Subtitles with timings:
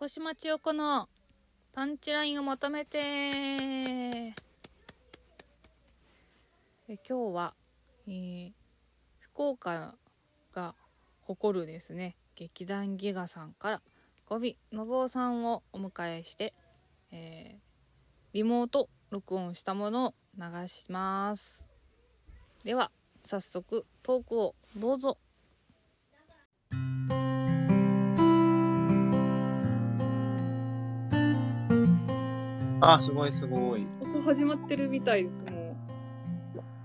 [0.00, 1.10] 小島千代子の
[1.74, 2.98] パンチラインを求めて。
[2.98, 4.32] え
[6.88, 7.54] 今日は、
[8.06, 8.50] えー
[9.20, 9.94] 福岡
[10.54, 10.74] が
[11.20, 13.82] 誇るですね劇団ギガさんから
[14.26, 16.54] ゴビのぼうさんをお迎えして、
[17.12, 17.60] えー
[18.32, 21.68] リモート録音したものを流します。
[22.64, 22.90] では
[23.26, 25.18] 早速トークをどうぞ。
[32.80, 33.82] あ、すごいすごい。
[34.00, 35.76] ここ始まってるみたいですも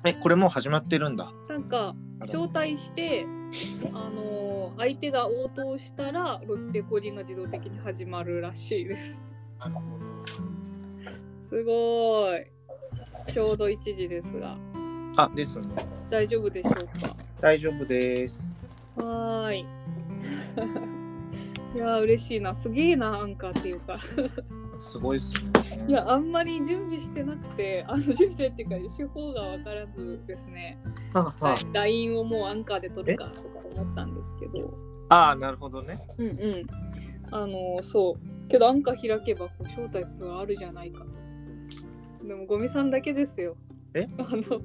[0.04, 1.32] え、これもう始まってるんだ。
[1.50, 3.26] うなんか招待して
[3.94, 4.46] あのー
[4.78, 6.42] 相手が応答したら
[6.74, 9.24] レコーディングが自動的に始まるらしいです。
[11.50, 12.46] すごい。
[13.32, 14.58] ちょうど1時ですが。
[15.16, 15.68] あ、ですね。
[16.10, 16.74] 大丈夫でしょう
[17.08, 17.16] か？
[17.40, 18.54] 大丈夫です。
[18.98, 19.60] はーい。
[21.76, 22.54] いやー嬉しいな。
[22.54, 23.98] すげえなアンカーっていうか
[24.80, 25.86] すごいっすね。
[25.88, 30.80] いやあんまり準備してなくてあの準備してっていうか手法が分からずですね。
[31.14, 34.74] はは LINE をもうアンカーで取るかとか思ったんですけど。
[35.10, 36.00] ああ、なるほどね。
[36.18, 36.66] うんうん。
[37.32, 38.48] あのそう。
[38.48, 42.28] けどアンカー開けばこう招待するのあるじゃないかと。
[42.28, 43.56] でもゴミさんだけですよ。
[43.94, 44.08] え？
[44.18, 44.62] あの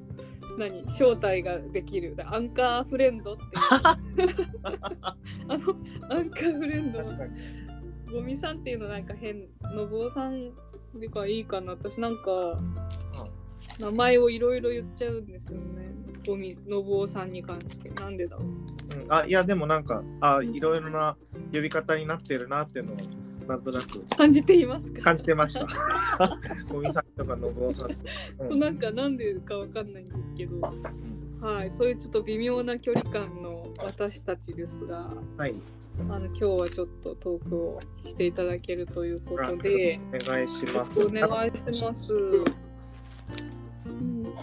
[0.57, 0.83] 何？
[0.87, 2.15] 招待ができる。
[2.25, 4.29] アンカーフレンドっていう。
[5.47, 5.75] あの
[6.09, 6.99] アンカーフレンド。
[6.99, 7.31] 確かに。
[8.11, 10.51] ゴミさんっていうのなんか変のぼうさん
[10.95, 11.71] でかいいかな。
[11.73, 12.59] 私なんか
[13.79, 15.91] 名前をいろいろ言っちゃうんですよね。
[16.25, 17.89] ゴミのぼうさんに関して。
[17.89, 19.01] なんでだろう。
[19.03, 21.17] うん、あ、いや、でもなんか、あいろいろな
[21.53, 22.97] 呼び方になってるなっていうのを、
[23.47, 25.01] なんとなく感じていますか？
[25.01, 25.65] 感じてました。
[26.71, 27.91] ゴミさんとかのぼうさん。
[27.91, 27.95] う
[28.39, 30.61] そうなんかなんでかわかんないんですけど。
[31.41, 35.11] はいそういうちょっと微妙な距離感の私たちですが。
[35.37, 35.53] はい。
[35.99, 41.05] あの今日はちょっとトークをしていただけるということでお願いします。
[41.05, 41.27] お願
[41.69, 42.13] いします。
[42.13, 44.33] うん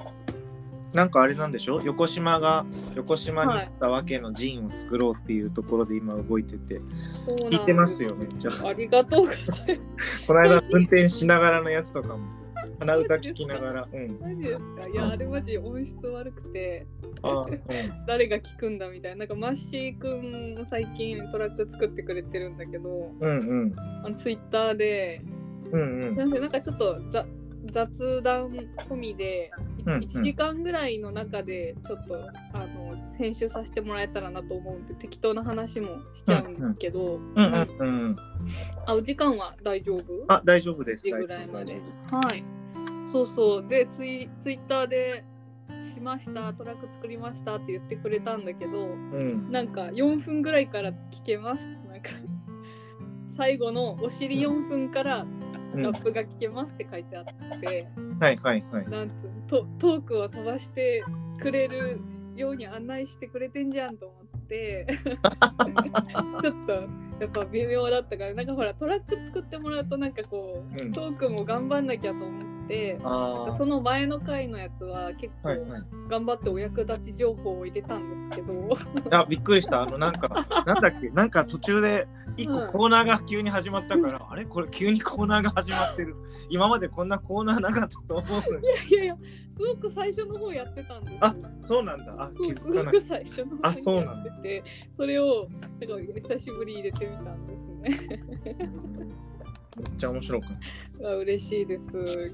[0.94, 1.82] なんかあれなんでしょ？
[1.82, 2.64] 横島が
[2.94, 8.50] 横島に行ったわけの陣を作ろうっていうところで今動いてて、そうなん聞いてますよ、めっちゃ。
[8.66, 9.54] ありがとうございま
[9.98, 10.24] す。
[10.26, 12.20] この間運転しながらのやつとかも
[12.78, 14.18] 鼻歌聞きながら、うん。
[14.20, 14.88] マジですか？
[14.88, 16.86] いや、あれマジ音質悪くて、
[17.22, 17.60] あうん、
[18.06, 19.18] 誰が聞くんだみたいな。
[19.18, 23.74] なんかマッシーくんも最近トラック作ってくれてるんだけど、うんうん。
[24.04, 25.22] あのツイッターで、
[25.72, 26.16] うんうん。
[26.16, 27.26] なんかちょっとざ
[27.72, 28.50] 雑談
[28.88, 29.50] 込みで、
[29.84, 30.00] うんうん。
[30.02, 32.14] 1時間ぐらいの中でちょっと
[32.52, 37.18] あの編集させてもらえたらなと思うんで適当な話もしちゃうんだけど、
[38.86, 40.04] あお時間は大丈夫？
[40.28, 41.02] あ大丈夫です。
[41.02, 41.80] 時ぐらいまで。
[42.10, 42.44] はい。
[43.10, 43.66] そうそう。
[43.66, 45.24] で、ツイツイッターで、
[45.98, 49.50] しました、トラック作りましたって言ってくれたんだけど、夫うん。
[49.50, 51.62] なんか4分ぐらいから聞けます。
[51.88, 52.10] なんか、
[53.36, 55.26] 最後のお尻4分から
[55.74, 55.82] うん。
[55.82, 57.88] ラップが聞けますって書いてあって、
[58.20, 58.88] はいはいはい。
[58.88, 61.02] なんつうのトトークを飛ばして
[61.40, 62.00] くれる
[62.36, 64.86] ように案内してくれてんじゃんと思って、
[66.40, 66.72] ちょっと
[67.20, 70.92] やっぱ微妙だったから、なんかほらトラック作ってもらうとなんかこう、うん。
[70.92, 75.82] トークも頑張んなきゃと思って、その前の回のやつは結構あはいはい。
[76.08, 78.68] 頑張ってお役立ち情報を入れたんですけど、
[79.10, 79.82] あびっくりした。
[79.82, 80.28] あのなんか
[80.66, 81.10] なんだっけ？
[81.10, 82.66] なんか途中で一個うん。
[82.68, 84.44] コーナーが急に始まったから、あれ？
[84.44, 86.14] これ急にコーナーが始まってる。
[86.50, 88.66] 今までこんなコーナーなかったと思うのに。
[88.90, 89.16] いやいや
[89.56, 91.18] すごく最初の方やってたんですよ。
[91.22, 92.14] あそうなんだ。
[92.18, 94.30] あ気づかないごく最初のあ方にやそうなんだ。
[94.30, 98.08] っててそれをなんか久しぶりに入れてみたんですね。
[99.76, 100.50] うんめっちゃ面白かっ
[101.04, 101.84] あ嬉しいです。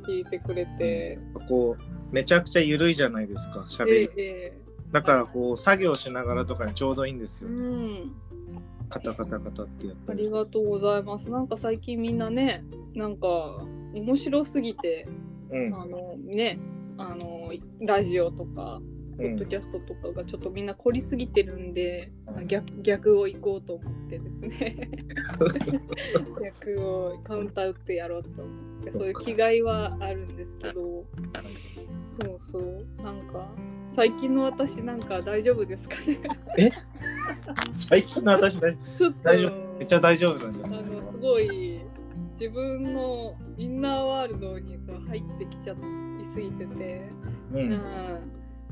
[0.07, 1.19] 聞いてくれて。
[1.35, 4.59] たこうめちゃくちゃ緩いじゃないですか喋えりええ。
[4.93, 8.13] だからこう作業しながらとかにちょうどいいんですえよ、うん。
[8.89, 11.29] カタカタカタってやっあたりりがとうございます。
[11.29, 15.09] なんか最近みんなねなんか面白すぎて
[15.51, 15.75] うん。
[15.75, 16.59] あのね
[16.97, 18.81] あのラジオとか
[19.17, 19.35] ポうん。
[19.35, 22.47] ッドキャストとかがちょっとみんな凝りすぎてるんで、うん。
[22.47, 24.89] 逆逆を行こうと思ってですね。
[26.43, 28.51] 逆をカウンター打ってやろうと思
[28.81, 31.05] ってそういう気概はあるんですけど
[32.05, 32.85] そうそう。
[33.03, 33.49] なんか
[33.89, 36.21] 最近の私なんか大丈夫ですかね？
[37.73, 41.19] 最近の私大丈めっちゃ大丈夫なんじゃあのすないですか？
[41.21, 41.81] ごい
[42.33, 45.77] 自分のインナーワールドにそう入ってきちゃい
[46.33, 47.03] すぎてて。
[47.53, 47.81] ううんん、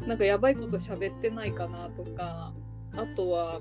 [0.07, 2.53] なんかやばいこと喋ってないかなとか
[2.95, 3.61] あとは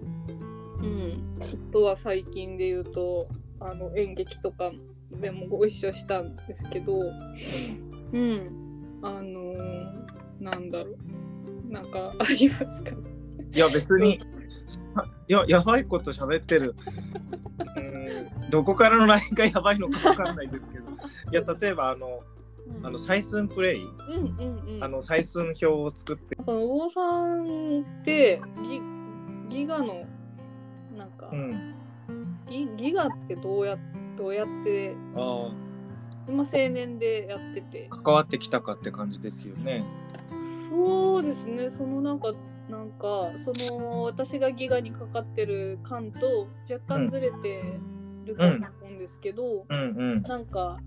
[0.79, 3.27] うんあとは最近で言うと
[3.59, 4.71] あの演劇とか
[5.11, 6.99] でもご一緒したんですけど
[8.13, 10.01] うんあのー
[10.39, 10.91] なんだろ
[11.69, 12.91] うなんかありますか？
[13.53, 14.19] いや別に
[15.27, 16.75] いや、やばいこと喋ってる。
[17.77, 17.79] う
[18.45, 20.85] ん、どこからの LINE がやばいのかわかんないですけど。
[21.31, 22.30] いや、例えば、あの、うん
[22.83, 24.83] あの採寸プレイ、うんうんうん。
[24.83, 28.41] あの採寸表を作って、なんかお坊さんって
[29.49, 30.05] ギギガの
[30.97, 31.75] なんか、うん、
[32.49, 33.77] ギギガってどうや
[34.17, 35.51] どうやってあ
[36.27, 37.87] 今青年でやってて。
[37.91, 39.85] あ、関わってきたかって感じですよね。
[40.69, 41.69] そうですね。
[41.69, 42.33] そのなんか
[42.69, 47.79] なんかその私がギガにかかってる感と若干ずれて
[48.25, 50.21] ると思うんですけど、うんうん。
[50.21, 50.79] なんか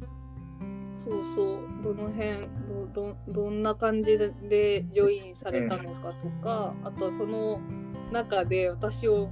[0.97, 2.31] そうそうどの辺
[2.69, 7.61] どどどんな感じででジョインされたのかとか、あとはその
[8.13, 9.31] 中で私を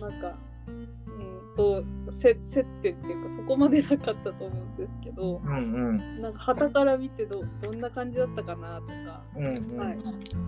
[0.00, 6.20] なんかうんとせ接点っていうかそこまでなかったと思うんですけどうんうん。
[6.20, 9.78] なんか旗から見てどどんな感じだったかなとか、うんうん。
[9.78, 9.98] はい、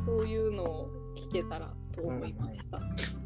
[0.05, 2.81] そういうのを聞けたらと思いました。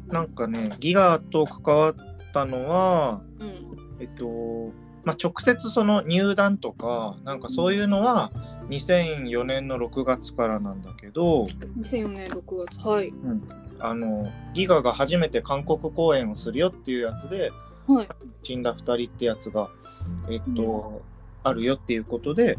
[0.07, 1.95] なんかね、ギガと関わっ
[2.33, 4.71] たのは、うんえっと、
[5.03, 8.31] まあ、直接その入団とか、なんかそういうのは
[8.69, 11.45] 2004年の6月からなんだけど、
[11.79, 13.13] 2004年6月はい。
[13.79, 17.51] あの、ギガが初めて韓国公演をするよっていうやつで、
[17.87, 18.07] はい。
[18.43, 19.69] 死んだ2人ってやつが、
[20.29, 21.01] えっと、
[21.43, 22.57] あるよっていうことで、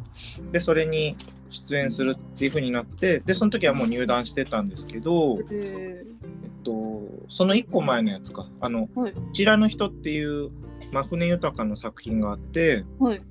[0.50, 1.17] で、それに
[1.50, 9.12] 出演するっていう風になって、で、その時はもう入団してたんですけど、ええっと、その1個前のやつか、あの、ー、はい。
[9.12, 10.50] こちらの人っていう、
[10.93, 13.23] 真船豊の作品があって、はい。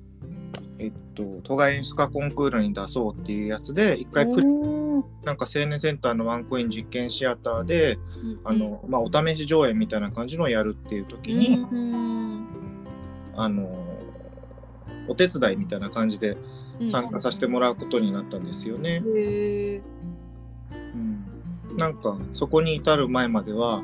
[0.78, 12.46] えっと、都外演出家コンクールに出そうっていうやつで、一回なんか青年センターのワンコイン実験シアターで、うんあの、まあ、お試し上演みたいな感じのをやるっていう時に、うん
[13.36, 13.68] あの、
[15.08, 16.36] お手伝いみたいな感じで
[16.86, 19.02] 参加させてもらうことになったんですよね。
[19.04, 19.08] う
[20.96, 21.24] ん、
[21.76, 23.82] なんかそこに至る前までは、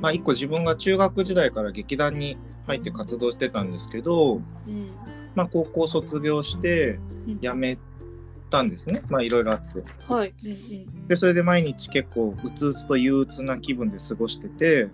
[0.00, 2.36] まあ、一個自分が中学時代から劇団に
[2.66, 4.36] 入って活動してたんですけど、
[4.66, 4.90] うん。
[5.34, 6.98] まあ、高校卒業して
[7.28, 7.40] うん。
[7.40, 7.78] 辞め
[8.50, 9.02] たんですね。
[9.08, 9.82] まあいろいろあって。
[10.08, 10.28] はい。
[10.28, 14.82] うんでそれで毎日結構うつうつと憂鬱な気分で過ごしてて。
[14.82, 14.92] うん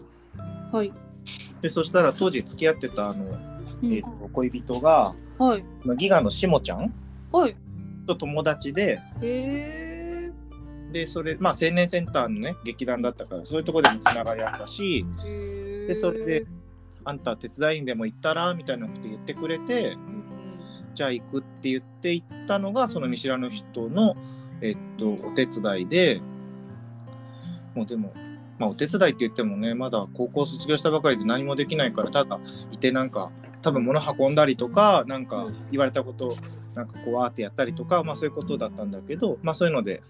[0.73, 0.93] はい。
[1.61, 3.93] でそしたら当時付き合ってたあの、うん。
[3.93, 5.65] えーと恋人がはい。
[5.85, 6.93] まあギガのしもちゃん
[7.31, 7.57] はい。
[8.07, 10.33] と友達でへえ
[10.93, 15.07] でそれまあ青年センターのね劇団だったからそういうところでもつながりあったし
[15.87, 16.47] でそれで
[17.05, 20.25] あんた手伝いにでも行ったらみたいなこと言ってくれてうん
[20.95, 24.17] じゃあ行くって言って行ったのがその見知らぬ人の、
[24.61, 26.21] えっと、お手伝いで
[27.75, 28.13] もうでも、
[28.59, 32.39] まあ、お手伝いって言ってもねまだ高校卒業したばかりで何もできないからただ
[32.71, 33.31] いてなんか
[33.63, 36.37] 多分物運んだりとかなんかうん言われたことを
[36.75, 40.03] なんかこうわーってやったりとか、まあ、そういうことだったんだけど、まあ、そういうので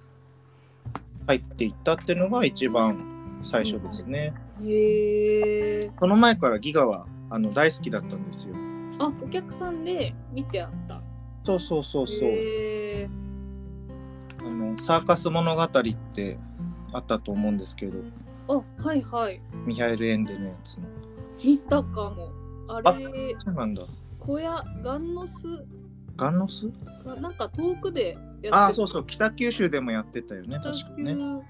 [1.26, 4.34] 入っていったっていうのが一番最初ですね。
[4.60, 8.56] へえその前からギガはあの大好きだったんですよ。
[8.98, 11.00] あお客さんで見てあった
[11.44, 12.30] そうそうそうそう。
[14.40, 15.68] あのサーカス物語っ
[16.14, 16.38] て
[16.92, 17.98] あったと思うんですけど、
[18.48, 20.84] あはいはいミハエル・エンデのやつの。
[21.44, 22.30] 見たかも
[22.68, 23.82] ああれそうなんだ。
[24.18, 25.42] 小屋ガンノス？
[26.16, 26.70] ガンノス？
[27.04, 31.42] がなんか遠くでやってああ、そうそう、北九州でもやってたよね、確かね。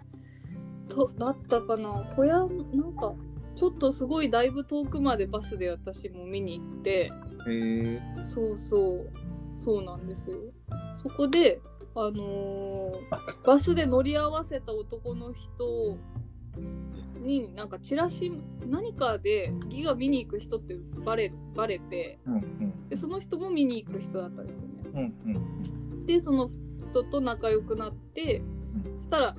[0.95, 2.05] とだったかな？
[2.17, 3.15] 小屋なんか
[3.55, 6.91] ちょっとすごいだいぶ遠くまでバスで私も見に行って。
[6.91, 7.11] へ
[7.49, 8.01] え。
[8.23, 9.11] そうそう。
[9.59, 10.39] そうなんですよ。
[10.97, 11.61] そこで
[11.95, 15.99] あのーバスで乗り合わせた男の人
[17.21, 18.33] になんかチラシ
[18.67, 22.89] 何かでギガ見に行く人ってバレバレてうんうん。
[22.89, 25.13] でその人も見に行く人だったんですよね。
[25.27, 28.43] うんうんでその人と仲良くなって、
[28.97, 29.37] そしたら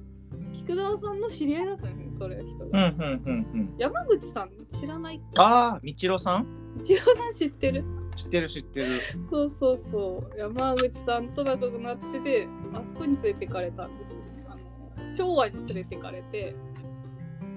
[0.65, 3.75] 菊沢さんの知り合いだったんですよそれ人うんが、うんうんうん。
[3.77, 6.48] 山口さん知らないああ、みちろさん？
[6.82, 7.84] 一応さん知ってる。
[8.15, 9.01] 知ってる知ってる。
[9.29, 10.39] そうそうそう。
[10.39, 14.46] 山口さんと仲良くなっててあそこに連れてかれたんですよね。
[14.48, 16.55] あの昭和に連れてかれて。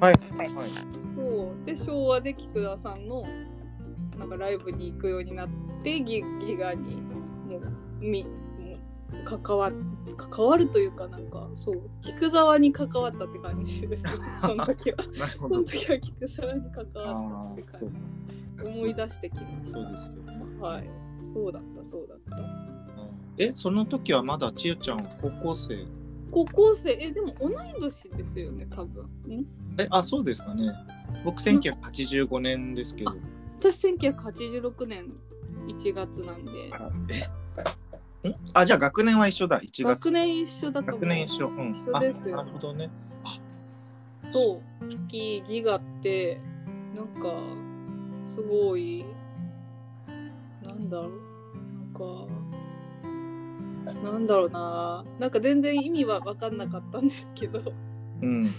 [0.01, 0.15] はい。
[0.37, 0.51] はい。
[1.15, 1.65] そう。
[1.65, 3.25] で昭和で菊沢さんの
[4.19, 5.49] なんかライブに行くようになっ
[5.83, 7.61] てギギガにもう
[8.01, 8.33] みもう
[9.25, 9.73] 関わ
[10.17, 14.05] 関わるというかなんかそう菊沢に関わったって感じです。
[14.43, 14.97] その時は。
[15.29, 15.65] その。
[15.65, 17.73] 時は菊沢に関わったって、
[18.59, 18.79] 感じ。
[18.79, 20.17] 思い出してきましそうですよ。
[20.61, 20.91] たはい。
[21.33, 22.77] そうだったそうだった。
[23.39, 25.87] え、その時はまだ千代ちゃん高校生？
[26.31, 26.93] 高校生？
[26.99, 29.05] えでも同い年ですよね多分。
[29.29, 29.45] ん？
[29.79, 30.73] え、あ、そうですかね。
[31.25, 33.15] 僕1985年ですけど。
[33.59, 35.13] 私1986年
[35.69, 36.53] 1月なんで
[38.55, 39.61] あじゃあ学年は一緒だ。
[39.61, 39.85] 1月。
[39.85, 41.49] 学年一緒だと思う学年一緒。
[41.49, 41.73] うん。
[41.73, 42.91] 一緒ですよあなるほどね。
[43.25, 43.39] あ
[44.25, 46.41] そう月ギガって
[46.95, 47.33] なんか
[48.25, 49.05] すごい
[50.65, 51.13] なんだろう
[53.93, 57.73] なんかなんだろうななんか全然意味は分かんなかったんですけど
[58.23, 58.51] うん。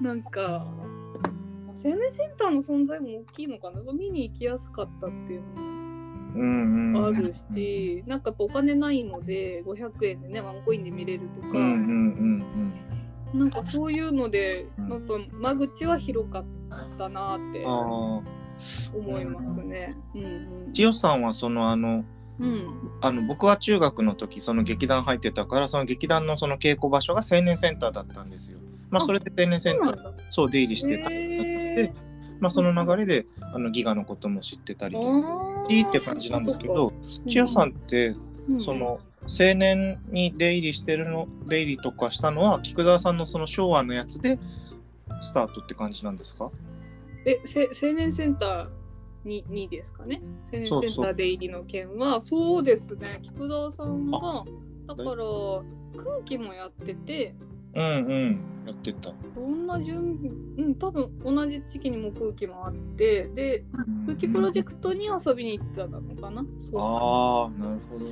[0.00, 0.40] なんか
[1.66, 5.71] まあ青年センターの存在も大きいのかな見に行きやすかったっていうのも。
[6.34, 12.72] あるし、なんかやっぱお金ないので500円でねワンコインで見れるとか、うんうんうん
[13.34, 16.44] なんかそういうのでうんやっぱ間口は広かっ
[16.98, 17.64] たなって。
[18.94, 19.96] 思いますね。
[20.14, 22.04] うん千代さんはそのあの
[22.38, 22.46] うん。
[22.46, 22.90] うん。
[23.00, 28.58] あの僕は中学の時その劇団入ってたからその劇団のその稽古場所が青年センターだったんですよ。
[28.90, 31.10] まああそれで青年センターそう出入りしてた。
[31.10, 32.11] へえ
[32.42, 35.18] まあその流れであのギガのことも知ってたりとか
[35.68, 36.92] あいいって感じなんですけど、
[37.28, 44.40] 千代さんってーその青年に出入りしてるの出入りとかしたのは菊沢さんのその昭和のやつで
[45.20, 46.50] スタートって感じなんですか？
[47.24, 48.68] えせ青年センター
[49.24, 50.20] ににですかね？
[50.52, 53.20] 青年センター出入りの件はそうですね。
[53.22, 54.18] 菊沢さんが
[54.88, 55.06] だから
[56.02, 57.36] 空気もやってて
[57.74, 59.12] うんうんやってた。
[59.34, 60.18] どんな順
[60.58, 63.64] うん多分同じ時期にも空気もあってで
[64.06, 66.44] 空気プロジェクトに遊びに行ったのかな？
[66.58, 68.10] そうそうああなるほどね。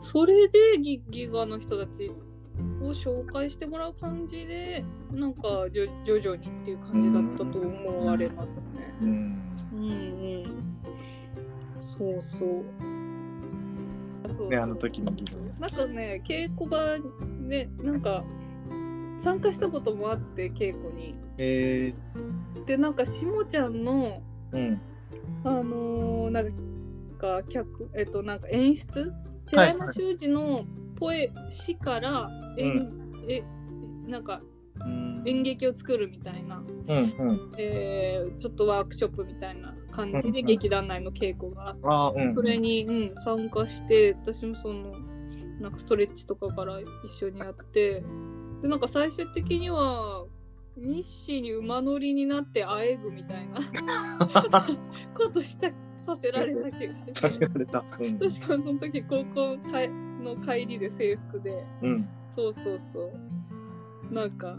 [0.00, 2.10] それでギギガの人たち
[2.80, 8.94] を紹介してもらう感じでなんかじょ徐々にっていう感じだったと思われますね。
[9.02, 9.08] うん
[9.72, 9.84] うんう
[10.48, 10.66] ん。
[11.80, 12.64] そうそう。
[14.26, 15.24] そうそうねあの時のギ
[15.60, 15.68] ガ。
[15.68, 16.96] なんかね稽古場
[17.48, 18.24] ねなんか
[19.20, 21.14] 参加したこともあって稽古に。
[21.38, 21.94] え
[22.66, 24.80] でなんかしもちゃんのー、うん。
[25.44, 26.50] あのーなん
[27.18, 29.00] か客えっとなんか演出？
[29.00, 29.10] はい
[29.46, 30.64] 寺山修司の
[30.96, 32.90] ポエ詩から演、
[33.28, 33.42] え
[34.08, 34.40] なんか
[34.80, 35.22] うん。
[35.24, 37.52] 演劇を作るみたいな、うんうん。
[37.58, 40.46] えーちょっとワークショップみたいな感じでうんうん。
[40.46, 42.34] 劇団内の稽古があって、あーうん。
[42.34, 44.92] それに、うん、参加して私もその
[45.60, 48.04] なんかストレッチとかから一緒にやって
[48.62, 50.26] でなんか最終的には
[50.76, 53.60] 日誌に馬乗りになってあえぐみたいな。
[55.14, 55.70] ことした
[56.04, 57.84] させられた気がさせられた。
[57.98, 58.18] うん。
[58.18, 61.64] 確かその時高校かえの帰りで制服で。
[61.82, 62.08] うん。
[62.28, 63.12] そうそうそ
[64.10, 64.14] う。
[64.14, 64.56] なんか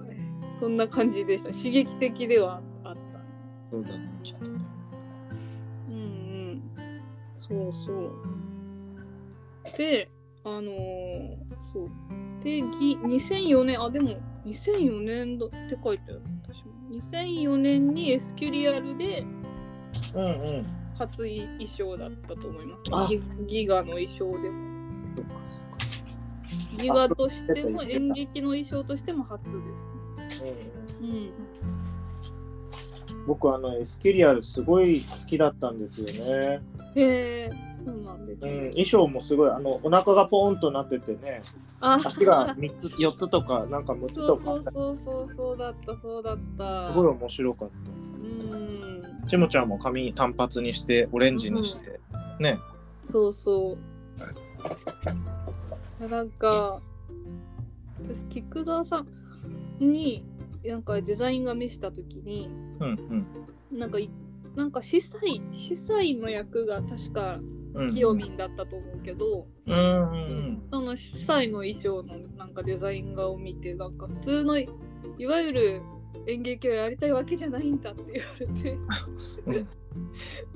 [0.60, 1.52] そんな感じでした。
[1.52, 3.22] 刺激的ではあった。
[3.70, 4.60] そうだねきっとね。
[5.90, 6.62] うんうん。
[7.38, 9.78] そうそう。
[9.78, 10.10] で
[10.44, 12.44] あのーそう。
[12.44, 14.16] でぎ2004年あでも
[14.46, 16.22] 2004年だって書いてある。
[16.44, 19.26] 私も2004年にエスキュリアルで
[20.14, 20.28] うんう
[20.62, 20.66] ん。
[20.98, 23.08] 初衣装だったと思いますあ。
[23.08, 24.68] ギギガの衣装でも。
[25.16, 26.82] そっかそっか。
[26.82, 29.50] ギガとしても演劇の衣装としても初で
[30.32, 30.42] す。
[30.44, 30.52] ね
[31.02, 31.08] うん。
[31.10, 31.32] うん。
[33.28, 36.62] 僕あのエスキュリアルすごい好きだったんですよね。
[36.96, 37.50] へえ
[37.92, 41.42] そうなんですうんね、衣装もすごいあのお腹がポーンとなっててね
[41.80, 47.92] あ足が三つ四つとかなんか六つとかそうそうそうそうそうだったそうだったすごい面白かった。
[47.92, 48.78] うん
[49.28, 52.00] ちもちゃんも髪単発にしてオレンジにして、
[52.40, 52.60] ね。
[53.04, 53.78] そうそ
[56.02, 56.08] う。
[56.08, 56.82] なんか、
[58.02, 59.08] 私、菊沢さん
[59.80, 60.24] に、
[60.64, 63.26] なんかデザインが見せたときに、うん
[63.72, 64.10] なんかい、
[64.56, 67.57] なんか司祭、司祭の役が確かうん。
[67.90, 74.68] きよみんだったと思うけど、うんうんその司祭の衣装のなんかデザイン画を見て、なんか普通のい
[75.26, 75.82] わゆる
[76.28, 78.72] 演劇をやりたいわけじゃないんだって言われて、
[79.46, 79.68] うん。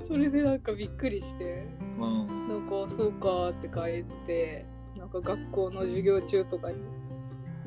[0.00, 1.66] それでなんかびっくりして。
[1.98, 2.22] うん。
[2.22, 6.80] うんなんかそうかって書いてなんか学校の授業中とかに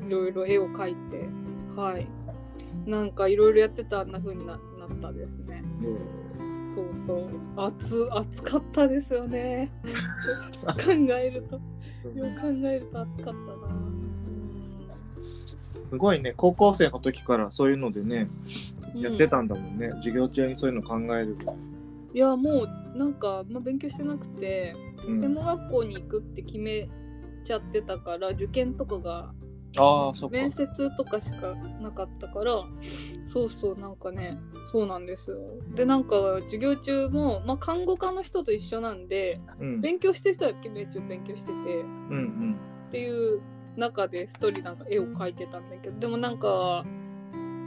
[0.06, 1.28] いろいろ絵を描いて
[1.74, 2.06] はい。
[2.86, 5.64] なんかいろいろやってたあんな風にななったですね
[6.76, 7.30] そうそう。
[7.56, 9.72] 暑暑かったですよね。
[10.62, 11.56] 考えると。
[12.14, 13.96] よく考えると暑かったな。
[15.84, 16.34] すごいね。
[16.36, 18.28] 高校生の時からそういうのでね
[18.94, 19.00] うん。
[19.00, 21.36] やってたんだもんね、授業中にそういうの考える、
[22.12, 24.74] いやもうなんか、まあ、勉強してなくて
[25.06, 25.20] うん。
[25.20, 26.88] 専門学校に行くって決め
[27.44, 29.32] ちゃってたから受験とかが
[29.78, 32.64] ああそ面接とかしかなかったから
[33.26, 34.38] そうそうなんかね
[34.72, 35.38] そうなんですよ。
[35.74, 39.80] でなんか授業中も、まあ、看護科の人と一緒なんでうん。
[39.80, 42.56] 勉強してる人はめっちゃ勉強しててうんうん。
[42.88, 43.40] っていう
[43.76, 46.84] 中で一人なんか絵を描いてたんだけどでもなんか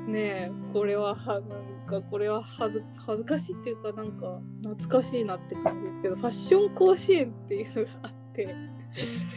[0.08, 1.42] ねえこれははなん
[1.88, 8.56] かこれは恥ず恥ずかしいっていうかなんか懐かしいなって感じですけどファッション甲子園っていうのがあって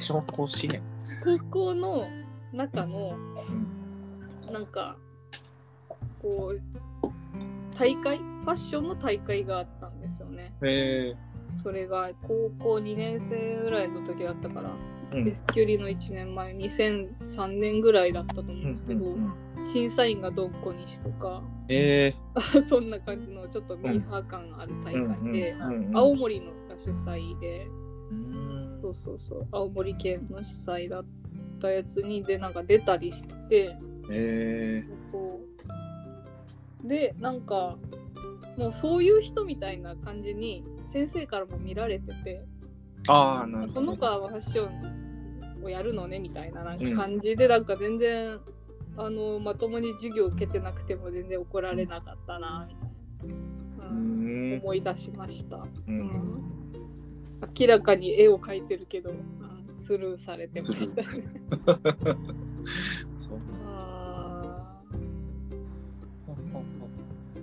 [0.01, 0.83] 小甲子園、
[1.25, 2.07] 高校の
[2.53, 3.17] 中の
[4.47, 4.53] うん。
[4.53, 4.97] なんか
[6.21, 6.61] こう
[7.79, 8.19] 大会？
[8.19, 10.53] ファッションの大会があったんですよね。
[11.63, 14.71] それが高校2年生ぐらいの時だったから、
[15.15, 15.25] うん。
[15.25, 19.67] キュリの1年前2003年ぐらいだったと思うんですけど、うんうんうん。
[19.67, 22.13] 審査員がドンコ西とかえ
[22.67, 25.53] そんな感じのちょっとミーハー感がある大会で、
[25.95, 27.69] 青森のが主催で。
[28.83, 29.47] そうそうそう。
[29.53, 31.05] 青森県の主催だっ
[31.63, 33.77] たやつにでなんか出たりして。
[34.11, 35.41] えそ
[36.85, 37.79] うでなんか
[38.59, 42.45] もうそういう人みたいな感じに先生からも見られてて。
[43.05, 43.87] ー、ああなるほど。
[43.87, 48.39] この子はファッションをやるのねみたいななんか感じで、なんか全然
[48.97, 52.89] あのまともに授業受けてなくても全然怒られなかったなみたい
[53.79, 55.99] な、ううんん思い出しました、ううん。
[56.01, 56.43] ん
[57.59, 59.42] 明らかに絵を描いてるけど、うん
[59.83, 61.09] スルーされてましたね。
[63.21, 64.73] そうあ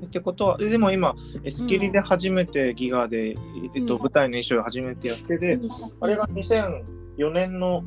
[0.06, 3.36] ってことはえでも今エスキリで初めてギガで、
[3.76, 4.02] えっと、うん。
[4.02, 7.84] 舞台の衣装を初めてやってで、ーあれが2004年の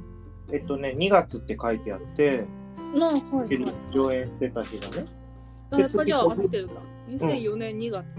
[0.52, 2.47] えっとね2月って書いてあって
[2.94, 3.14] なはい。
[3.14, 5.06] はい上演してた日がね。
[5.71, 6.68] あやっぱり合ってるん。
[6.68, 6.75] だ
[7.09, 8.18] 2004年2月、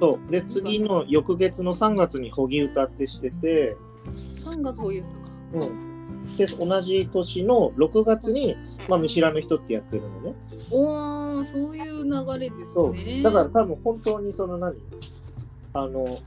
[0.00, 0.30] そう。
[0.30, 5.23] で次の翌月の3月に「ほぎ歌」ってしてて、3月を言うたか
[5.54, 8.56] うん、で同じ年の6月に、
[8.88, 10.34] まあ、見知らぬ人ってやってるのね。
[10.70, 12.92] おーそういう流れですそう。
[12.92, 14.74] ねだから多分本当にその何？
[15.72, 16.18] あの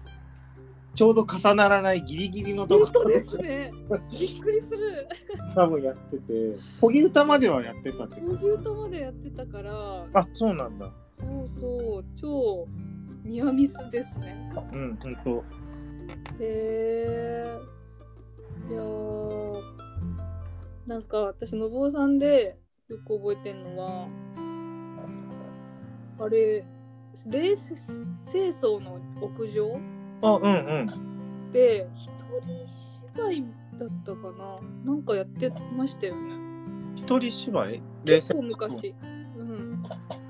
[0.94, 3.10] ちょうど重ならないギリギリのところ。
[3.10, 3.72] ですね。
[4.20, 5.08] びっくりする。
[5.54, 6.24] 多分やってて。
[6.82, 8.38] ほぎ歌まではやってたってオ感じ。
[8.38, 10.06] フートまでやってたから。
[10.14, 10.92] あそうなんだ。
[11.14, 12.06] そうそう。
[12.20, 12.68] 超
[13.24, 14.52] ニアミスですね。
[14.74, 15.44] うん本当。
[16.40, 17.60] へえ
[18.70, 19.62] いやー。
[20.86, 22.58] なんか私のぼうさんで
[22.88, 24.08] よく覚えてんのは
[26.20, 26.66] あれ
[27.26, 29.80] 冷静清掃の屋上
[30.22, 30.50] あうんう
[30.84, 31.52] ん。
[31.52, 32.10] で一
[32.46, 32.66] 人
[33.16, 33.44] 芝居
[33.78, 34.60] だったかな。
[34.86, 36.36] なんかやってましたよね。
[36.96, 37.82] 一人芝居？
[38.06, 38.96] 結構昔。
[39.38, 39.84] うん。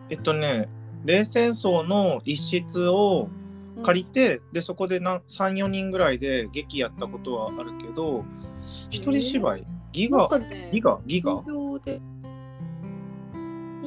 [0.09, 0.67] えっとね
[1.05, 3.46] 冷戦争の一室をうん
[3.83, 8.25] 借りて、でそこで34人ぐらいで劇やったことはあるけど
[8.89, 9.67] 一人芝居？
[9.91, 10.29] ギガ？
[10.39, 10.99] ねギガ？
[11.05, 11.43] ギガ？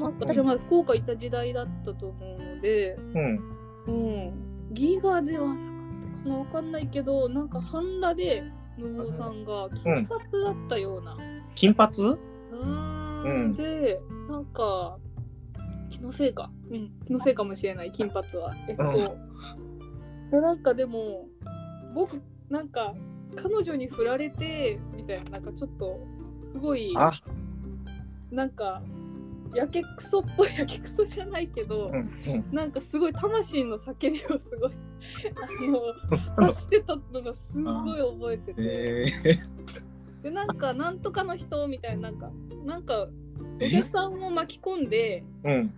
[0.00, 3.38] なんか私は福岡行った時代だったと思うので、うん。
[3.86, 4.32] うん、
[4.72, 8.44] ギガではなかったかなわかんないけどなんか半裸で
[8.78, 10.16] 信夫さんが金髪だ
[10.50, 11.16] ったような、
[11.54, 11.90] 金髪？
[12.02, 12.18] う
[12.52, 13.48] うん。
[13.48, 14.96] ん、でなんか
[15.90, 16.50] 気のせいか。
[16.70, 16.90] うん。
[17.06, 18.54] 気のせいかもしれない金髪は。
[18.68, 19.16] えっと、
[20.30, 21.28] でなんかでも
[21.94, 22.94] 僕なんか
[23.36, 26.00] 彼女に振られてみたいななんかちょっと
[26.52, 27.10] すごいあ。
[28.30, 28.82] なんか
[29.54, 31.90] やけくそっぽいやけくそじゃないけど、
[32.52, 34.72] なんかすごい魂の叫びをすごい
[36.38, 38.62] あの発してたのがすごい覚えてて、
[39.24, 39.36] え。
[40.22, 42.30] でなんかなんとかの人みたいななんか
[42.64, 45.24] なんかおー、客さんを巻き込んで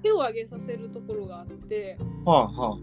[0.02, 1.96] 手を挙げさせるところがあって。
[2.24, 2.78] はあは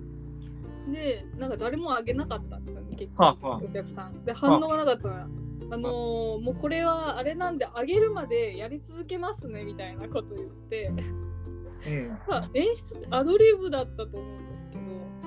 [0.92, 3.58] でなんか誰も挙げなかったんですよね結局、はあはあ。
[3.58, 4.26] お客さん。
[4.26, 5.28] で反応がなかったら
[5.72, 5.78] あ。
[5.78, 10.92] のーもうこれはあれなんで上げるまでやり続けますねみたいなこと言って。
[10.92, 12.10] あうん。
[12.28, 14.82] まあ演出アドリブだったと思うんですけど。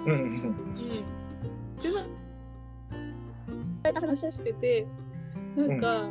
[0.04, 0.28] うんうん
[2.90, 4.86] うん、で話をしてて
[5.56, 6.08] なんか、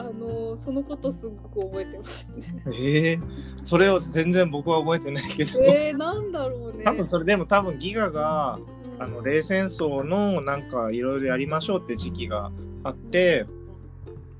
[0.00, 2.64] あのーそのことすごく覚えてますね。
[2.74, 3.20] ええ
[3.62, 6.84] それを全然僕は覚えてないけど、えー、なんだろうね。
[6.84, 12.52] 多分それでも多分ギガがうんあの冷戦争のなんかいろいろやりましょうって時期が
[12.84, 13.46] あって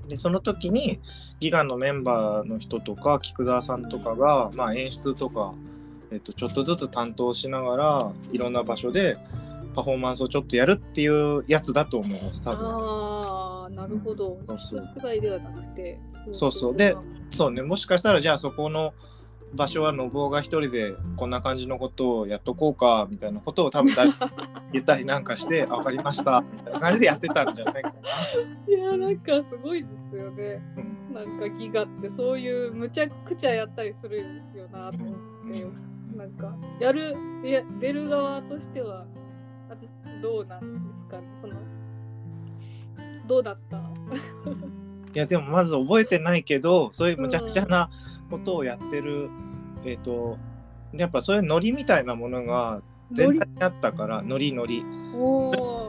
[0.07, 0.99] でその時に
[1.39, 5.55] ギガのメンバーの人とか菊沢さんとかが、まあ、演出とか、
[6.11, 9.17] えっと、ちょっとずつ担当しながらいろんな場所で
[9.73, 13.50] パフォーマンスをちょっとやるっていうやつだと思います多分。
[13.75, 14.39] なるほど。
[14.47, 15.99] そうそうではなくて。
[16.31, 16.95] そうそうで
[17.29, 18.93] そうねもしかしたらじゃあそこの
[19.53, 23.93] 場所は信夫が一人でこんな感じのことをやっとこうかみたいなことを多分
[24.71, 28.73] 言ったりなんかして「あ分かりました」みたいな感じでやってたんじゃないかな。
[28.73, 30.61] いや、なんかすごいですよね。
[30.77, 34.19] うんなんかギガってそういうむちゃくちゃやったりする
[34.55, 35.15] よなと思っ
[35.51, 35.67] て、
[36.17, 39.05] なんかやるいや出る側としては
[39.69, 39.75] あ
[40.21, 41.55] どうなんですかねその
[43.31, 43.77] どうだった？
[43.77, 43.81] い
[45.13, 47.89] やでもまず覚えてないけどそういうむちゃくちゃな
[48.29, 49.29] ことをやってる、
[49.85, 50.37] えっ、と
[50.93, 52.81] やっぱそういうノリみたいなものが
[53.13, 54.83] 全体にあったからノリノリ。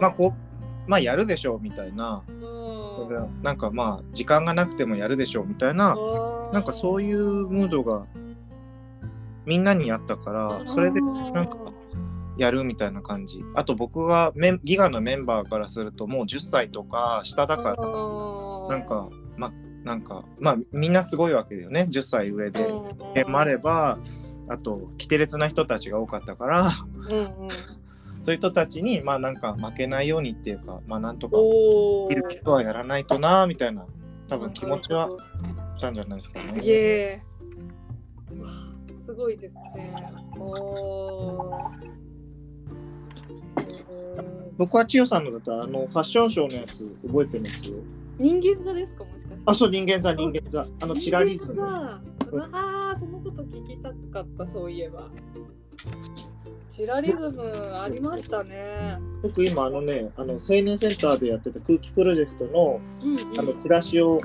[0.01, 2.23] まあこうまあやるでしょうみたいな。
[2.29, 3.43] うん。
[3.43, 5.97] なんかまあ時間がなくてもやるでしょうみたいな
[6.53, 8.07] なんかそういうムードが
[9.45, 11.59] みんなにやったからそれでなんか
[12.37, 13.45] やるみたいな感じ。
[13.55, 19.53] あと僕がメンギガのメンバーからするともう10歳とか下だからなんかま
[19.85, 21.87] なんかまあみんなすごいわけだよね。
[21.91, 22.67] 10歳上で。
[23.15, 23.99] でもあれば
[24.49, 26.71] あと規定列な人たちが多かったから、
[27.11, 27.51] うんうん、
[28.23, 33.87] そういう人たちにまあなんか負けないようにっていうかまあなんとかおいる人はやらないとなみたいな
[34.29, 35.11] 多分気持ちは
[35.77, 36.53] したんじゃないですかね。
[36.55, 37.23] すげえ。
[39.05, 39.93] すごいですね。
[40.39, 41.71] お
[44.59, 47.69] 僕は千代さんのだったらあのファッションショーのやつ覚えてます？
[47.69, 47.77] よ。
[48.19, 49.05] 人間座ですか？
[49.05, 49.43] もしかして。
[49.47, 50.67] あ、そう、人間座、人間座。
[50.83, 51.65] あの、チラリズム。
[51.65, 52.01] あ
[52.95, 55.09] あ、そのこと聞きたかった、そういえば。
[56.71, 57.43] チラリズム
[57.75, 58.99] ありましたね。
[59.23, 64.19] 僕今あのね、あの青年センターでやってた空気プロジェクトの、うんうん、あのチラシを、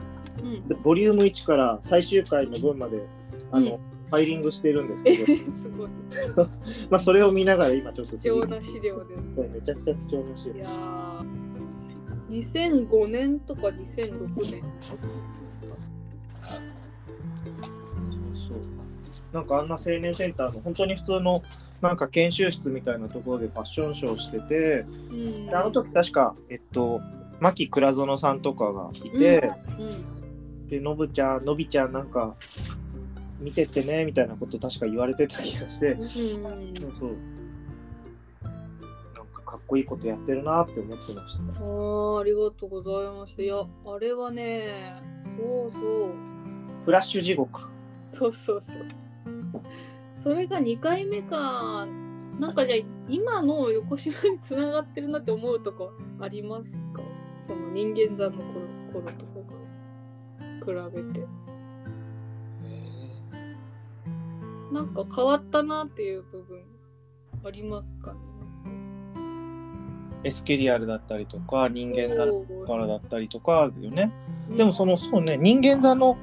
[0.44, 3.02] うん、ボリューム1から最終回の分まで
[3.52, 5.89] あの、うんファイリングしてるんですけど、 すごい。
[6.89, 11.48] まあそれを見ながら今ちょっと貴重な資料です、そうめちゃくちゃ貴重な資料いやー。
[12.30, 14.63] 2005年とか2006年。
[18.34, 18.58] そう。
[19.34, 21.43] なんかあんな青年センターの本当に普通の
[21.82, 25.46] なんか研修室みたいなところでファッションショーしてて、うん。
[25.48, 27.02] であの時確かえっと
[27.39, 30.67] 牧倉園さんとかがいて、うん。
[30.67, 32.36] でのぶちゃんのびちゃんなんか
[33.39, 36.19] 見てってねみたいなこと確か言われてた気がして、うんそ
[36.88, 37.12] うそう
[38.43, 43.43] なんかかっこいいことやってるなって思ってましたあーありがとうございました。
[43.43, 44.95] いや、あれはね、
[45.38, 46.12] そうそう。
[46.86, 47.69] フラッシュ地獄
[48.12, 48.78] そうそうそう
[50.17, 51.88] それが2回目か。
[52.39, 57.02] なんかじゃあ今の横島につながってるなって思うとこありますか？
[57.39, 59.13] その人間座の頃頃と
[60.65, 61.26] かが比べて。
[64.71, 66.63] なんか変わったなっていう部分
[67.45, 68.19] ありますかね？
[70.23, 72.25] エスケリアルだったりとか人間だ
[72.65, 74.12] からだったりとかだよね。
[74.56, 76.17] でもそのそうね人間座の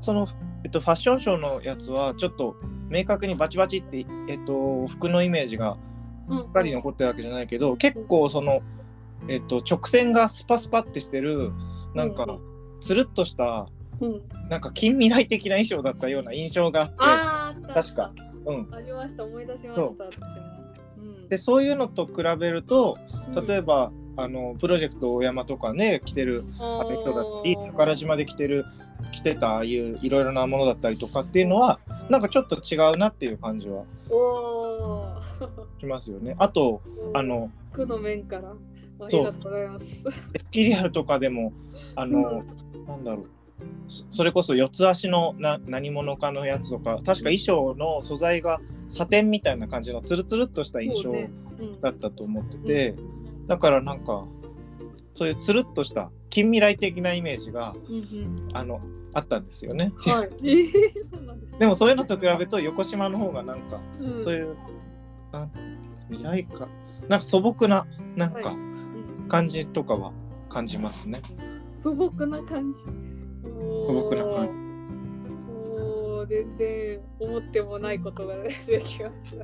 [0.00, 0.26] その、
[0.64, 2.56] えっと、ファッションショーのやつはちょっと
[2.88, 5.76] 明確にバチバチって、えっと、服のイメージが
[6.30, 8.60] すっかり残ってるわけじゃないけど、結構その、
[9.28, 11.52] えっと、直線がスパスパってしてる
[11.94, 12.26] なんか
[12.80, 13.68] つるっとした
[14.00, 14.10] うん。
[14.10, 18.12] うん、なんか近未来的な衣装だったような印象があって確か。
[18.46, 20.22] うん、ありました思い出しました私も。
[20.98, 21.28] うん。
[21.28, 22.96] でそういうのと比べると
[23.46, 28.64] 例えば、ば、あのプロジェクト大山とかね着てるあの人だったり宝島で着てる
[29.12, 31.78] 着てたああいういろいろなものだったりとかっていうのは
[32.10, 33.84] なんかちょっと違うなっていう感じは
[35.78, 36.34] しますよね。
[36.38, 36.82] あと
[37.14, 38.54] あの服の面からあ
[39.08, 40.04] りがとうございます。
[40.34, 41.52] エスキリアルとかでも
[41.94, 42.44] あの、
[42.86, 43.26] なんだろう
[43.88, 51.12] そそれこそ四つ足のな何者かのやつとか確か衣装の素材がサテンみたいな感じのツルツルっとした印象
[51.80, 52.94] だったと思ってて、
[53.46, 54.24] だからなんか
[55.14, 58.80] そういうつるっとした近未来的なイメージがうんうんあの
[59.14, 59.92] あったんですよね。
[59.96, 60.30] はい。
[60.48, 61.58] えー、そうなんです。
[61.58, 64.56] でもそういうのと比べると横島の方がなんか、うんそういう
[65.32, 65.50] なん
[66.08, 66.68] 未来か
[67.08, 70.12] なんか素朴ななんかうん感じとかは
[70.48, 71.20] 感じますね。
[71.72, 72.80] 素朴な感じ。
[73.86, 75.82] 素朴な感じ。
[75.82, 79.38] おー全然思ってもないことが出てきまし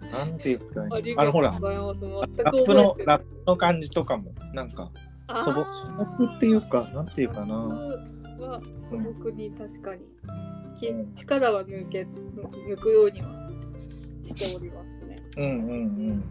[0.00, 0.16] た。
[0.16, 1.58] なんていうかありがとうあのほらラ
[2.52, 4.90] ップのてラップの感じとかもなんか
[5.36, 7.54] 素朴素朴っていうかなんていうかな。
[7.54, 10.00] は素朴に確かに、
[10.80, 13.50] きうん力は抜け抜くようには
[14.24, 15.16] しておりますね。
[15.36, 15.48] うんう
[16.12, 16.24] ん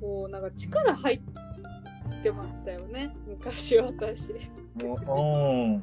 [0.00, 1.20] こうなんか力入っ
[2.22, 4.32] てましたよね昔私。
[4.32, 4.86] うん。
[4.86, 5.82] なん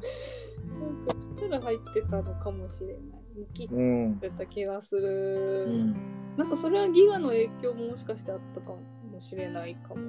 [1.36, 2.96] 力入ってたのかもしれない。
[3.38, 5.66] 抜きっうんてた気がする。
[5.68, 5.96] うん。
[6.36, 10.00] なんかそれはギガの影響ももしかしてあったかもしれないかも。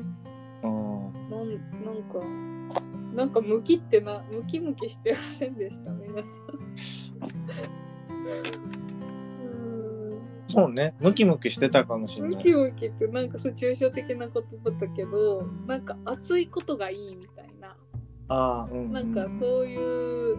[0.61, 0.69] あー
[1.29, 1.49] なん
[1.85, 2.19] なんか、
[3.15, 6.29] なんかムキってな、ムキムキしてませんでした、皆さん。
[10.49, 12.43] そうねムキムキしてたかもしれムない。
[12.43, 17.77] キムキってなんかそう抽象的な言葉だけど、なんか熱いことがいいみたいな、
[18.29, 18.91] ああうんうん。
[18.91, 20.37] なんかそういう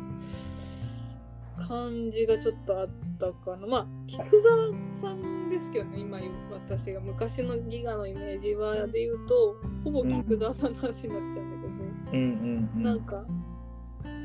[1.68, 2.88] 感じがちょっとあっ
[3.20, 3.66] たかな。
[3.68, 4.68] まあ、菊沢
[5.00, 6.18] さんですけどね、今
[6.52, 12.18] 私が昔のギガのイメージはで言うと、ほぼ菊沢さんの話になっちゃうんだけど。
[12.18, 12.82] うんうんうん。
[12.82, 13.24] なんか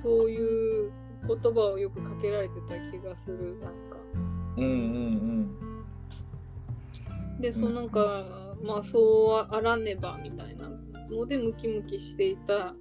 [0.02, 0.92] そういう
[1.28, 3.98] 言葉をよくかけられてた気がするなんか
[4.58, 5.65] うんうん
[7.46, 8.26] でそのなんか、
[8.64, 10.68] まあそうあらねばみたいな
[11.12, 12.74] のでムキムキしていた、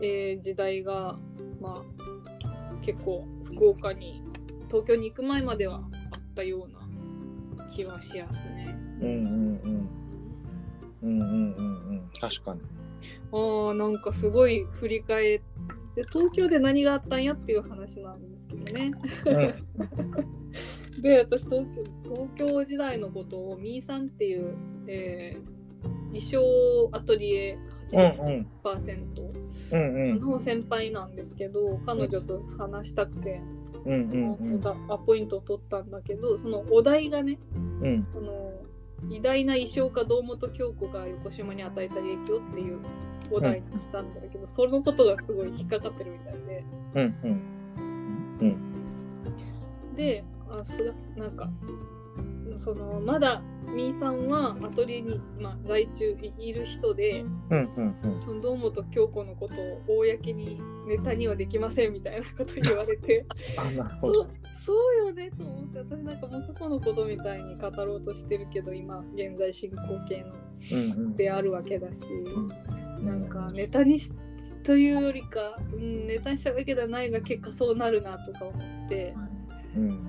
[0.00, 1.18] えー時代が
[1.60, 4.22] まあ結構福岡に
[4.68, 5.76] 東京に行く前までは
[6.12, 8.74] あったような気はしやすね。
[9.02, 9.88] うんうんうん。
[11.02, 12.10] うんうんうんうん。
[12.18, 12.60] 確かに。
[13.32, 15.40] ああなんかすごい振り返っ
[15.94, 18.92] て東京で何があったんやっていう話なんですけどね。
[21.00, 24.54] で私東京東京時代のことをみーさんっていう、
[24.86, 27.58] えー、衣装アトリエ
[27.88, 29.40] 80%
[29.72, 30.20] うんうん。
[30.20, 33.40] の先輩なんですけど、彼女と話したくて、
[33.84, 37.38] うんうんうんアポイントを取ったんだけどそのお題がね
[37.80, 38.06] うん。
[38.12, 38.52] その
[39.08, 42.78] 偉大な衣装家堂本京子が横島に与えた影響っていう
[43.30, 46.64] お題にしたんだけど、そのことがすごい引っかかってるみたいで。
[46.94, 47.40] うん
[48.40, 49.94] うん。
[49.96, 51.48] であそれなんか
[52.56, 53.42] そのまだ
[53.74, 58.22] みーさんはアトリエに、まあ、在中いいる人でうんうんうん。
[58.22, 63.24] その堂本京子のことを公にネタにはできませんみたいなこと言われて
[63.56, 64.12] あなるそう
[64.54, 70.34] そうよねと思って私なんかもう過去のことみたいに語ろうとしてるけど今現在進行形の。
[70.72, 71.16] うんうん。
[71.16, 72.10] であるわけだし
[73.00, 74.10] なんかネタにし
[74.62, 79.14] というよりか、うん、ネタにしたわけではないが結果そうなるなとか思って。
[79.16, 79.39] うん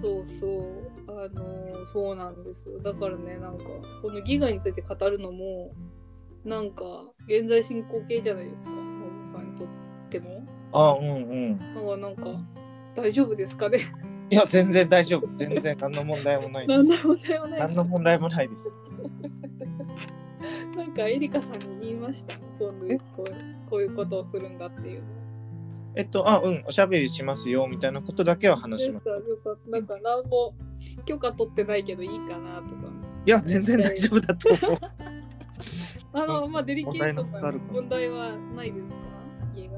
[0.01, 2.79] そうそう、あのーそうなんですよ。
[2.79, 3.65] だからね、なんか、
[4.01, 5.71] このギガについて語るのも、
[6.43, 6.83] なんか、
[7.27, 8.77] 現在進行形じゃないですか、ノ
[9.25, 9.67] ブさんにとっ
[10.09, 10.43] ても。
[10.73, 12.39] あうんうんなんか、なんか、
[12.95, 13.79] 大丈夫ですかね？
[14.29, 18.73] いや全然大丈夫全然何の問題もないです何の問題もない何の問題もないです
[20.77, 22.35] なんか、エリカさんに言いました。
[22.57, 25.20] 今度こうこういうことをするんだっていうの。
[25.95, 29.05] えっとあうんおしゃべりしますよみたいなことだけは話します。
[29.05, 30.55] でしたよかなんか、何も
[31.05, 32.91] 許可取ってないけどいいかなとか。
[33.25, 34.77] いや全然大丈夫だと思う。
[36.13, 38.95] あの、まあ、デリケートな問題はないですか
[39.55, 39.73] 家が。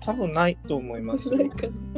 [0.00, 1.30] 多分ないと思います。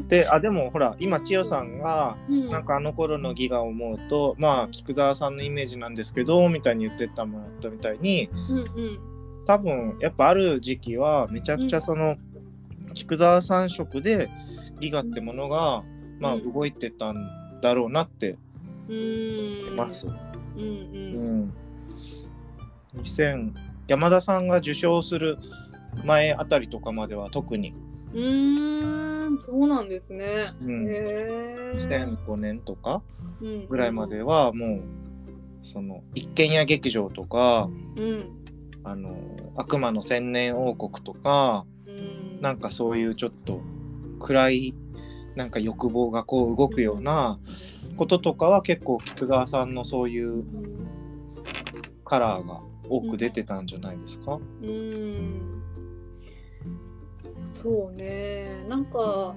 [0.08, 2.50] であでもほら今千代さんがうん。
[2.50, 9.14] なんかあの頃のギガを思うとまあ菊沢さんのイメージなんですけどみたいに言ってたもらったみたいにうんうん。
[9.46, 12.16] 多分やっぱある時期はめちゃくちゃその、
[12.92, 14.28] 菊沢さん色で
[14.80, 15.82] ギガってものが、
[16.20, 18.36] まあうん動いてたんだろうなって
[18.88, 19.76] うーん。
[19.76, 20.06] ます。
[20.06, 20.14] うんう。
[20.56, 21.54] うんん、
[22.96, 23.52] 2000
[23.88, 25.38] 山田さんが受賞する
[26.04, 27.74] 前あたりとかまでは特に
[28.12, 30.52] うーん、そうなんですね。
[30.60, 31.72] うんへえ。
[31.74, 33.02] 2005年とか
[33.40, 34.06] うんぐらいま。
[34.06, 34.80] ではもう
[35.62, 38.30] その一軒家劇場とかうん。
[38.84, 39.16] あの
[39.56, 41.73] 悪魔の千年王国とかうん。
[42.44, 43.60] なんかそういうちょっと
[44.20, 44.74] 暗い
[45.34, 47.40] なんか欲望がこう動くような
[47.96, 50.44] こととかは結構菊川さんのそういううん。
[52.04, 54.38] カラーが多く出てたんじゃないですか？
[54.62, 55.62] うん。
[57.44, 58.66] そうね。
[58.68, 59.34] なんか。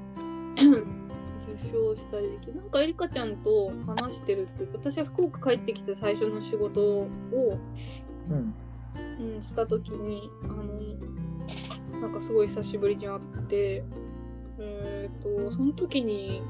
[0.57, 0.75] 受
[1.57, 7.07] 賞した時期なんかエリカちゃんと話してるって私は福岡帰ってきて最初の仕事を
[8.29, 8.53] うん
[9.35, 10.76] うん、した時にあの
[12.01, 13.83] なんかすごい久しぶりに会って
[14.59, 16.41] えっ、とその時に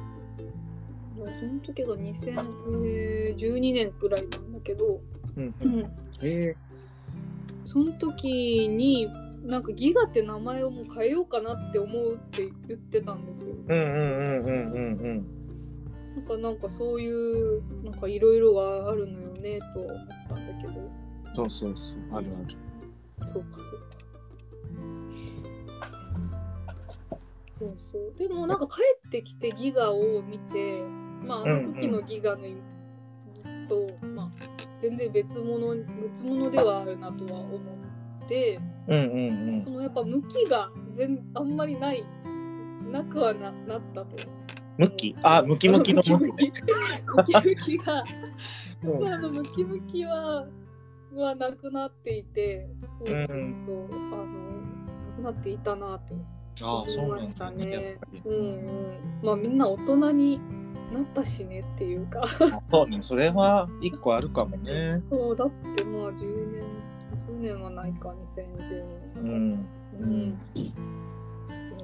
[1.17, 5.01] その時が2012年くらいなんだけど、
[5.35, 6.55] うんうん、うん、え
[7.65, 9.09] その時に
[9.43, 13.55] なんかギガって名前をもう変えようかなって思うって言ってたんですよ。
[16.15, 20.79] なんかなんかそういうなんかいろいろがあるのよねとは思ったんだけど。
[20.79, 21.07] うん
[21.37, 22.57] そうそうそうあるある。
[23.27, 23.96] そうかそうか。
[27.57, 28.13] そうそう。
[28.17, 30.81] でもなんか帰ってきてギガを見て、
[31.25, 32.43] まああの時のギガの、
[33.67, 34.31] と、まあ
[34.79, 42.05] 全然別物別物ではあるなとは思って、うんうんそのやっぱ向きが全あんまりない
[42.91, 44.17] なくはななったと。
[44.77, 45.15] 向き？
[45.23, 46.51] あムキムキの向きムキム
[47.25, 48.03] キムキが、
[48.83, 49.01] うん。
[49.01, 50.47] まあ、あのムキムキは
[51.15, 54.13] はなくなっていて、そうそうそう、うん。
[54.13, 54.23] あの
[55.09, 56.13] なくなっていたなと
[56.63, 57.97] ああそうなんだね。
[58.25, 58.99] うんうん。
[59.21, 60.41] まあみんな大人に
[60.93, 62.23] なったしねっていうか、
[62.71, 65.01] そうねそれは一個あるかもね。
[65.09, 66.63] そうだってまあ10年
[67.29, 68.85] 10年はないか2010年。
[69.15, 70.37] うんううんん。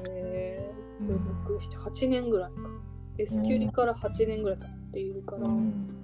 [0.09, 1.07] えー、
[1.45, 2.57] 6、7、8年ぐらいか。
[3.17, 5.99] S キュリから8年ぐらい経っているから、うん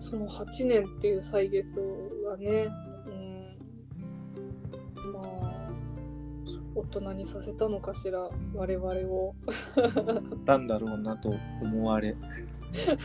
[0.00, 1.78] その8年っていう歳月
[2.24, 2.68] がね、
[6.74, 9.34] 大人にさせたのかしら、我々を。
[10.44, 12.16] なんだろうなと思われ。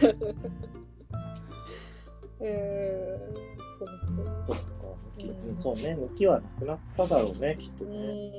[2.40, 3.36] えー、
[3.80, 4.26] そうそう。
[4.48, 8.32] そうんそうね向きはなくなっただろうねきっとうね。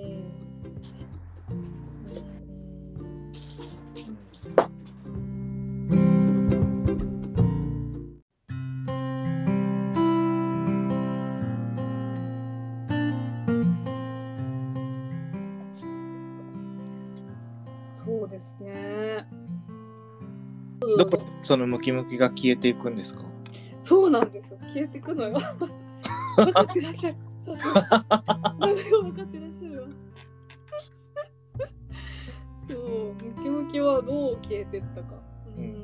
[20.96, 23.24] どこそのムキムキが消えていくんですか？
[23.82, 24.58] そうなんですよ。
[24.74, 25.40] 消えてくのよ。
[26.36, 27.16] 分かってらっしゃる。
[27.44, 29.88] 分かってらっしゃるわ。
[32.68, 35.14] そう、ムキムキはどう消えてったか。
[35.56, 35.76] ううんん。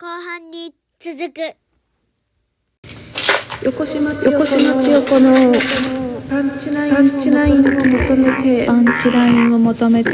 [0.00, 1.40] 後半に続く
[3.62, 8.66] 横島横島千代子のパンチラインを求めて。
[8.66, 10.10] パンチラインを求めて。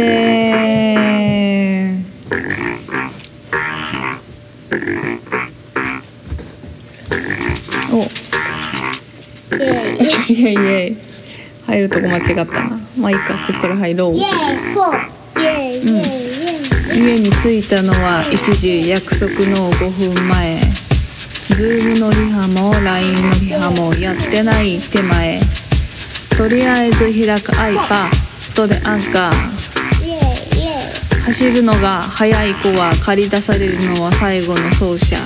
[7.91, 7.99] お。
[9.57, 10.97] イエイイいやいや
[11.67, 12.79] 入るとこ間違ったな。
[12.97, 14.15] まあいいかここから入ろう。
[14.15, 16.03] エイエイイエイイエ
[16.95, 20.61] イ家に着いたのは1時約束の5分前。
[21.55, 25.39] Zoom のリハも LINE のリハもやってない手前
[26.37, 29.33] とりあえず開く iPad でアンカー。
[31.23, 35.17] 走るのが速い子は借り出されるのは最後の走者。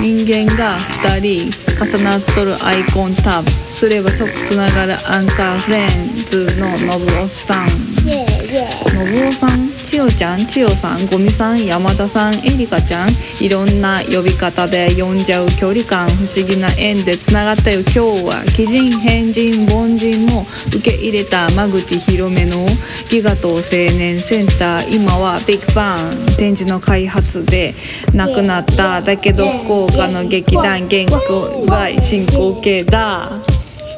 [0.00, 1.50] 人間が2人
[1.98, 7.68] 重なっとるアイコンタブすれば即つながるアンカーフレンズののぶおっさん。
[8.06, 9.70] イエイイエイのぶおさん？
[9.90, 13.08] 千代ちゃん千代さんゴミさん山田さんエリカちゃん
[13.40, 22.66] いろんな呼び方で呼んじゃう距離感不思議な縁でつながったよ今日は鬼人変人凡人も受け入れた間口広めの
[23.08, 23.62] ギガと青
[23.98, 27.74] 年センター今はビッグバン展示の開発で
[28.14, 33.32] 亡くなっただけど福岡の劇団原稿外進行形だ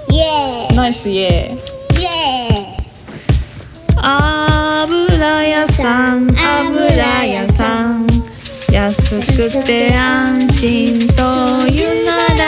[0.08, 2.06] イエナイスイエーイイ
[3.98, 4.61] エ
[5.24, 8.06] 屋さん油屋さん。
[8.70, 12.44] 安くて安心というなら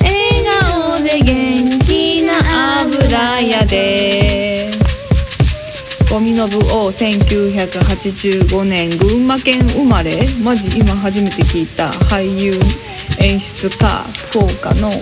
[0.00, 4.70] 笑顔で元気な油屋で。
[6.10, 10.24] ゴミの部王1985年群馬県生まれ。
[10.42, 11.90] マジ今初めて聞いた。
[11.90, 12.52] 俳優
[13.18, 14.92] 演出家福岡の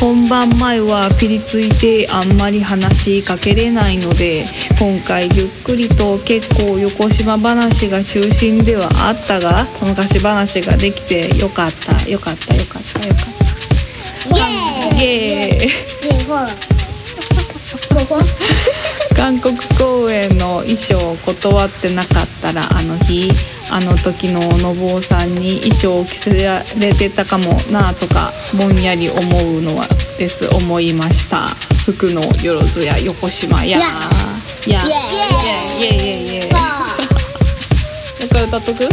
[0.00, 4.44] 本番前はピリついてあんまり話しかけれないので
[4.78, 13.44] 今回ゆっくりと結構横島話が中心ではあったが昔話ができてよかったよかったよかったよかった。
[19.16, 23.30] 韓国公演の衣装を断ってなかったらあの日
[23.76, 30.48] あの時ののぼうさんに衣装を着せられてたかもなとかぼんやり思うのはです。
[30.54, 31.48] 思いました。
[31.84, 33.80] 服のよろずや横島や。
[33.80, 33.86] や
[34.64, 34.80] いや。
[34.80, 34.94] イエ
[35.82, 36.60] イイエイイエイイエイイエイフォも
[38.20, 38.84] う一回歌っとく？
[38.84, 38.88] ー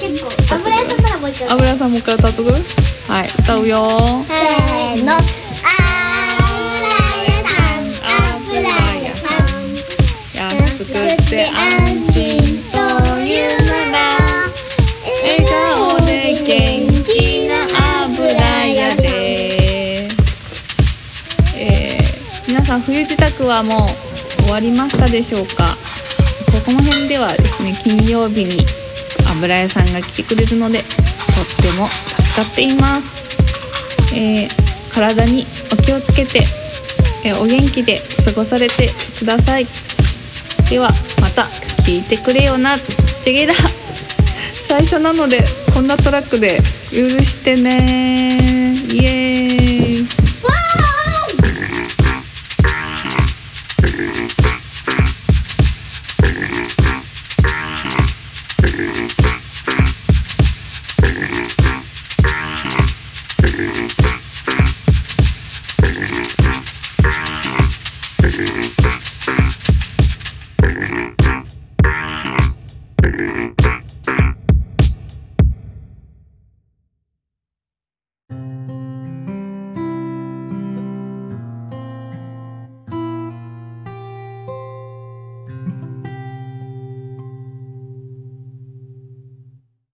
[0.00, 0.32] 結構。
[0.56, 1.48] 油屋さんならもう一回。
[1.48, 2.50] 油さんもう一回歌っとく？
[2.50, 2.58] は
[3.24, 3.88] い歌うよ。
[4.26, 5.12] せーの。
[5.14, 5.22] 油
[7.22, 7.86] 屋さん。
[8.50, 8.66] 油
[8.98, 9.62] 屋さん。
[10.34, 10.98] 安くて
[11.46, 12.11] 安心
[22.86, 23.86] 冬支度はも
[24.38, 25.76] う終わりましたでしょうか。
[26.52, 28.64] ここの辺ではですね金曜日に
[29.30, 30.86] 油屋さんが来てくれるのでとっ
[31.62, 33.24] ても助かっています、
[34.14, 36.42] えー体にお気をつけて、
[37.24, 39.66] えーお元気で過ごされてください。
[40.68, 40.90] では
[41.20, 41.44] また
[41.84, 42.78] 聞いてくれよな。
[42.78, 43.54] チェゲラ
[44.52, 46.58] 最初なのでこんなトラックで
[46.90, 49.41] 許してねイエーイ「